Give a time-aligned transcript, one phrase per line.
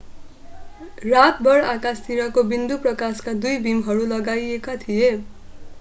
[1.05, 5.11] रातभर आकाशतिरको बिन्दुमा प्रकाशका दुई बीमहरू लगाइएका थिए